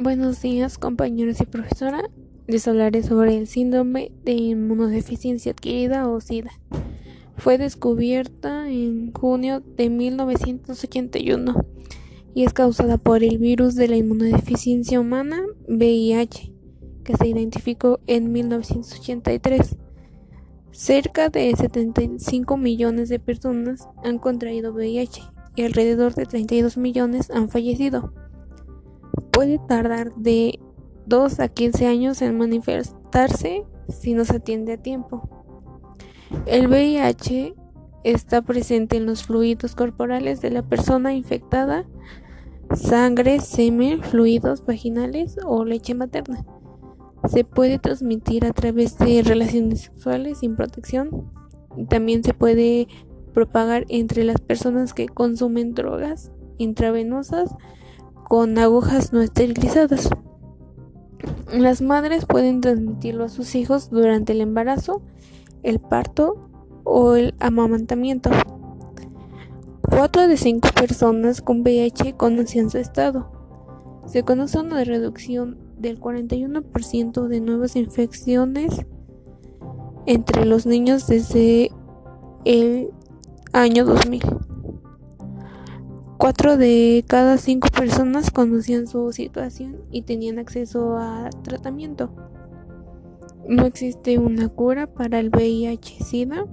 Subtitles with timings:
[0.00, 2.08] Buenos días compañeros y profesora.
[2.46, 6.52] Les hablaré sobre el síndrome de inmunodeficiencia adquirida o SIDA.
[7.36, 11.66] Fue descubierta en junio de 1981
[12.32, 16.52] y es causada por el virus de la inmunodeficiencia humana VIH,
[17.02, 19.78] que se identificó en 1983.
[20.70, 25.22] Cerca de 75 millones de personas han contraído VIH
[25.56, 28.12] y alrededor de 32 millones han fallecido.
[29.38, 30.58] Puede tardar de
[31.06, 35.28] 2 a 15 años en manifestarse si no se atiende a tiempo.
[36.46, 37.54] El VIH
[38.02, 41.86] está presente en los fluidos corporales de la persona infectada,
[42.74, 46.44] sangre, semen, fluidos vaginales o leche materna.
[47.28, 51.30] Se puede transmitir a través de relaciones sexuales sin protección.
[51.88, 52.88] También se puede
[53.34, 57.54] propagar entre las personas que consumen drogas intravenosas
[58.28, 60.10] con agujas no esterilizadas.
[61.52, 65.02] Las madres pueden transmitirlo a sus hijos durante el embarazo,
[65.62, 66.48] el parto
[66.84, 68.30] o el amamantamiento.
[69.82, 73.32] 4 de 5 personas con VIH conocían su estado.
[74.06, 78.84] Se conoce una reducción del 41% de nuevas infecciones
[80.06, 81.70] entre los niños desde
[82.44, 82.90] el
[83.52, 84.47] año 2000.
[86.18, 92.10] Cuatro de cada cinco personas conocían su situación y tenían acceso a tratamiento.
[93.46, 96.44] No existe una cura para el VIH-Sida.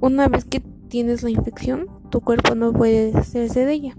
[0.00, 3.96] Una vez que tienes la infección, tu cuerpo no puede deshacerse de ella.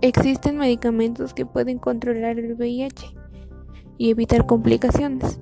[0.00, 3.14] Existen medicamentos que pueden controlar el VIH
[3.98, 5.40] y evitar complicaciones.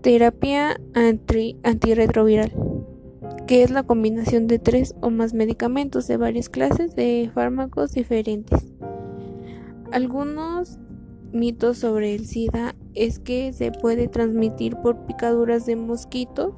[0.00, 2.52] Terapia anti antirretroviral,
[3.50, 8.64] que es la combinación de tres o más medicamentos de varias clases de fármacos diferentes.
[9.90, 10.78] Algunos
[11.32, 16.54] mitos sobre el SIDA es que se puede transmitir por picaduras de mosquitos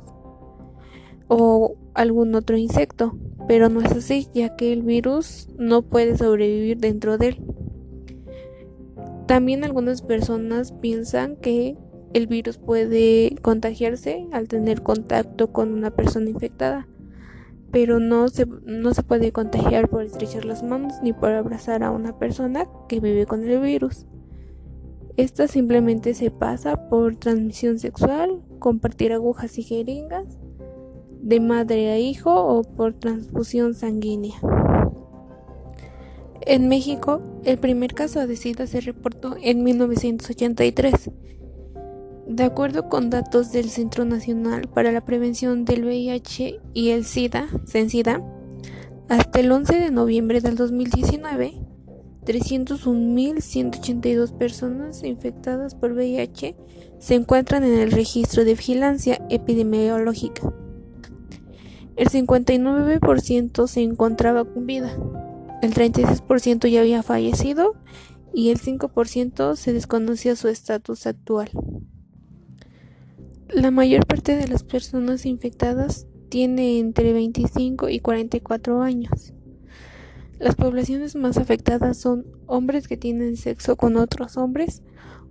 [1.29, 3.17] o algún otro insecto
[3.49, 7.39] pero no es así, ya que el virus no puede sobrevivir dentro de él.
[9.27, 11.79] También algunas personas piensan que
[12.15, 16.89] el virus puede contagiarse al tener contacto con una persona infectada,
[17.71, 21.91] pero no se, no se puede contagiar por estrechar las manos ni por abrazar a
[21.91, 24.07] una persona que vive con el virus.
[25.17, 30.39] Esta simplemente se pasa por transmisión sexual, compartir agujas y jeringas,
[31.21, 34.35] de madre a hijo o por transfusión sanguínea.
[36.45, 41.11] En México, el primer caso de SIDA se reportó en 1983.
[42.33, 47.47] De acuerdo con datos del Centro Nacional para la Prevención del VIH y el SIDA,
[49.11, 51.61] hasta el 11 de noviembre del 2019,
[52.25, 56.57] 301.182 personas infectadas por VIH
[56.99, 60.55] se encuentran en el registro de vigilancia epidemiológica.
[61.97, 64.97] El 59% se encontraba con vida,
[65.61, 67.75] el 36% ya había fallecido
[68.33, 71.51] y el 5% se desconocía su estatus actual.
[73.63, 79.35] La mayor parte de las personas infectadas tiene entre 25 y 44 años.
[80.41, 84.83] Las poblaciones más afectadas son hombres que tienen sexo con otros hombres,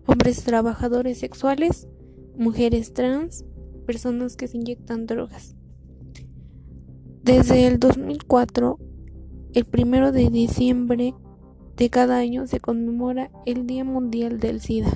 [0.05, 1.89] hombres trabajadores sexuales,
[2.37, 3.43] mujeres trans,
[3.85, 5.57] personas que se inyectan drogas.
[7.23, 8.79] Desde el 2004,
[9.55, 11.15] el primero de diciembre
[11.75, 14.93] de cada año se conmemora el Día Mundial del SIDA.